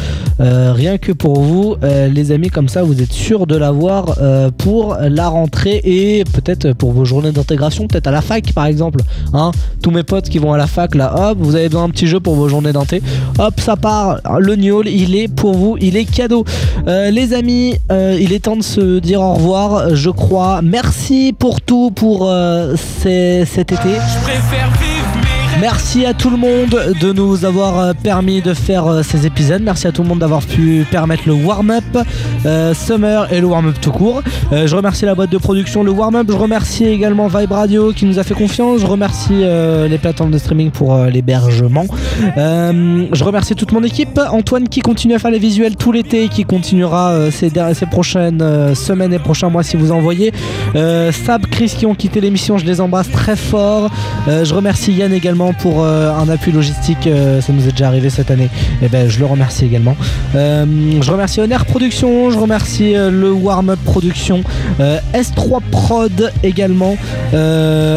Rien 0.73 0.99
que 0.99 1.13
pour 1.13 1.41
vous, 1.41 1.77
euh, 1.83 2.09
les 2.09 2.33
amis, 2.33 2.49
comme 2.49 2.69
ça, 2.69 2.83
vous 2.83 3.03
êtes 3.03 3.13
sûr 3.13 3.47
de 3.47 3.57
l'avoir 3.57 4.17
euh, 4.21 4.51
pour 4.57 4.97
la 5.01 5.29
rentrée 5.29 5.81
et 5.85 6.25
peut-être 6.25 6.73
pour 6.73 6.93
vos 6.93 7.05
journées 7.05 7.33
d'intégration, 7.33 7.87
peut-être 7.87 8.07
à 8.07 8.11
la 8.11 8.23
fac 8.23 8.53
par 8.53 8.67
exemple. 8.67 9.01
Hein 9.33 9.51
Tous 9.83 9.91
mes 9.91 10.03
potes 10.03 10.29
qui 10.29 10.39
vont 10.39 10.53
à 10.53 10.59
la 10.59 10.67
fac, 10.67 10.95
là, 10.95 11.31
hop, 11.31 11.39
vous 11.41 11.55
avez 11.55 11.69
besoin 11.69 11.87
d'un 11.87 11.91
petit 11.91 12.07
jeu 12.07 12.21
pour 12.21 12.35
vos 12.35 12.49
journées 12.49 12.73
d'inté. 12.73 13.03
Hop, 13.39 13.61
ça 13.61 13.77
part. 13.77 14.21
Le 14.41 14.57
Niol, 14.57 14.89
il 14.89 15.17
est 15.17 15.29
pour 15.29 15.55
vous, 15.55 15.77
il 15.81 15.97
est 15.97 16.05
cadeau. 16.05 16.45
Euh, 16.87 17.11
les 17.11 17.35
amis, 17.35 17.77
euh, 17.91 18.17
il 18.21 18.33
est 18.33 18.41
temps 18.41 18.57
de 18.57 18.63
se 18.63 18.99
dire 18.99 19.21
au 19.21 19.35
revoir, 19.35 19.95
je 19.95 20.11
crois. 20.11 20.61
Merci 20.63 21.35
pour 21.39 21.61
tout 21.61 21.91
pour 21.91 22.29
euh, 22.29 22.75
cet 22.77 23.73
été. 23.73 23.91
Merci 25.61 26.07
à 26.07 26.15
tout 26.15 26.31
le 26.31 26.37
monde 26.37 26.95
de 27.01 27.13
nous 27.13 27.45
avoir 27.45 27.81
euh, 27.81 27.93
permis 27.93 28.41
de 28.41 28.55
faire 28.55 28.87
euh, 28.87 29.03
ces 29.03 29.27
épisodes. 29.27 29.61
Merci 29.61 29.89
à 29.89 29.93
tout 29.93 30.03
le 30.03 30.09
monde 30.09 30.21
d'avoir 30.21 30.43
pu 30.43 30.87
permettre 30.89 31.25
le 31.27 31.33
warm-up 31.33 31.83
euh, 32.47 32.73
Summer 32.75 33.33
et 33.33 33.41
le 33.41 33.47
warm-up 33.49 33.75
tout 33.81 33.91
court. 33.91 34.23
Je 34.53 34.75
remercie 34.77 35.05
la 35.05 35.17
boîte 35.17 35.31
de 35.31 35.39
production, 35.39 35.83
le 35.83 35.91
warm-up. 35.91 36.29
Je 36.31 36.37
remercie 36.37 36.85
également 36.85 37.27
Vibe 37.27 37.51
Radio 37.51 37.93
qui 37.93 38.05
nous 38.05 38.21
a 38.21 38.23
fait 38.23 38.35
confiance. 38.35 38.81
Je 38.81 38.87
remercie 38.87 39.45
les 39.89 39.99
plateformes 39.99 40.31
de 40.31 40.39
streaming 40.39 40.71
pour 40.71 40.97
l'hébergement. 40.97 41.87
Je 42.37 43.25
remercie 43.25 43.55
toute 43.55 43.73
mon 43.73 43.83
équipe. 43.83 44.19
Antoine 44.31 44.69
qui 44.69 44.81
continue 44.81 45.15
à 45.15 45.19
faire 45.19 45.31
les 45.31 45.39
visuels 45.39 45.77
tout 45.77 45.93
l'été 45.93 46.29
qui 46.29 46.45
continuera 46.45 47.31
ces, 47.31 47.51
ces 47.75 47.87
prochaines 47.87 48.75
semaines 48.75 49.13
et 49.13 49.19
prochains 49.19 49.51
mois 49.51 49.63
si 49.63 49.77
vous 49.77 49.93
envoyez. 49.93 50.33
Sab, 50.75 51.47
Chris 51.51 51.75
qui 51.77 51.85
ont 51.85 51.95
quitté 51.95 52.21
l'émission, 52.21 52.57
je 52.59 52.65
les 52.65 52.81
embrasse 52.81 53.11
très 53.11 53.37
fort. 53.37 53.91
Je 54.27 54.55
remercie 54.55 54.93
Yann 54.93 55.13
également 55.13 55.48
pour 55.53 55.83
euh, 55.85 56.13
un 56.13 56.29
appui 56.29 56.53
logistique, 56.53 57.07
euh, 57.07 57.41
ça 57.41 57.53
nous 57.53 57.67
est 57.69 57.73
déjà 57.73 57.89
arrivé 57.89 58.11
cette 58.11 58.31
année. 58.31 58.49
Et 58.83 58.89
ben 58.89 59.09
je 59.09 59.19
le 59.19 59.27
remercie 59.27 59.65
également. 59.65 59.97
Euh, 60.35 60.65
je 61.01 61.11
remercie 61.11 61.41
Honor 61.41 61.65
Production, 61.65 62.31
je 62.31 62.39
remercie 62.39 62.95
le 62.95 63.33
Warm 63.33 63.71
Up 63.71 63.79
Production, 63.85 64.43
euh, 64.81 64.99
S3 65.15 65.61
Prod 65.71 66.33
également, 66.43 66.97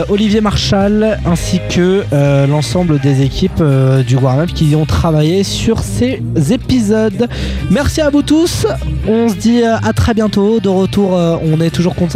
Olivier 0.09 0.41
Marchal 0.41 1.19
ainsi 1.25 1.59
que 1.69 2.03
l'ensemble 2.49 2.99
des 2.99 3.21
équipes 3.21 3.61
du 4.07 4.15
Warm 4.15 4.39
Up 4.41 4.49
qui 4.53 4.75
ont 4.75 4.85
travaillé 4.85 5.43
sur 5.43 5.79
ces 5.79 6.21
épisodes. 6.51 7.27
Merci 7.69 8.01
à 8.01 8.09
vous 8.09 8.21
tous. 8.21 8.65
On 9.07 9.29
se 9.29 9.35
dit 9.35 9.61
à 9.63 9.93
très 9.93 10.13
bientôt. 10.13 10.59
De 10.59 10.69
retour, 10.69 11.11
on 11.11 11.59
est 11.61 11.69
toujours 11.69 11.95
cont- 11.95 12.07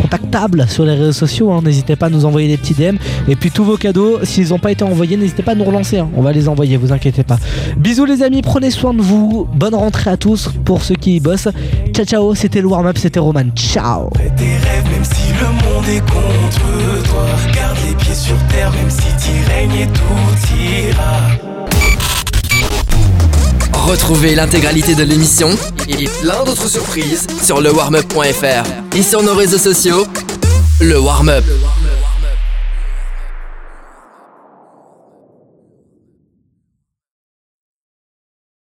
contactable 0.00 0.66
sur 0.68 0.84
les 0.84 0.94
réseaux 0.94 1.12
sociaux. 1.12 1.52
hein. 1.52 1.60
N'hésitez 1.64 1.96
pas 1.96 2.06
à 2.06 2.10
nous 2.10 2.24
envoyer 2.24 2.48
des 2.48 2.56
petits 2.56 2.74
DM. 2.74 2.96
Et 3.28 3.36
puis 3.36 3.50
tous 3.50 3.64
vos 3.64 3.76
cadeaux, 3.76 4.18
s'ils 4.24 4.48
n'ont 4.50 4.58
pas 4.62 4.70
été 4.72 4.84
envoyés, 4.84 5.16
n'hésitez 5.16 5.42
pas 5.42 5.52
à 5.52 5.54
nous 5.54 5.64
relancer. 5.64 5.98
hein. 5.98 6.08
On 6.16 6.22
va 6.22 6.32
les 6.32 6.48
envoyer, 6.48 6.76
vous 6.78 6.92
inquiétez 6.92 7.24
pas. 7.24 7.36
Bisous 7.76 8.04
les 8.06 8.22
amis, 8.22 8.40
prenez 8.42 8.70
soin 8.70 8.94
de 8.94 9.02
vous. 9.02 9.46
Bonne 9.52 9.74
rentrée 9.74 10.10
à 10.10 10.16
tous 10.16 10.48
pour 10.64 10.82
ceux 10.82 10.94
qui 10.94 11.16
y 11.16 11.20
bossent. 11.20 11.48
Ciao 11.92 12.06
ciao, 12.06 12.34
c'était 12.34 12.60
le 12.62 12.68
warm-up, 12.68 12.96
c'était 12.96 13.18
Roman. 13.20 13.44
Ciao. 13.56 14.08
tes 14.14 14.20
rêves, 14.22 14.84
même 14.90 15.04
si 15.04 15.32
le 15.38 15.46
monde 15.46 15.88
est 15.88 16.00
contre 16.00 17.08
toi. 17.10 17.26
Garde 17.54 17.76
les 17.88 17.94
pieds 17.96 18.14
sur 18.14 18.36
terre, 18.50 18.70
même 18.72 18.88
si 18.88 19.02
t'y 19.18 19.32
règnes 19.52 19.82
et 19.82 19.86
tout 19.88 20.56
ira. 20.56 21.18
Retrouvez 23.86 24.34
l'intégralité 24.36 24.94
de 24.94 25.02
l'émission 25.02 25.48
et 25.88 26.04
plein 26.22 26.44
d'autres 26.46 26.68
surprises 26.68 27.26
sur 27.42 27.60
lewarmup.fr 27.60 28.96
et 28.96 29.02
sur 29.02 29.22
nos 29.24 29.34
réseaux 29.34 29.58
sociaux. 29.58 30.06
Le 30.80 30.98
Warm 31.00 31.28
Up. 31.28 31.44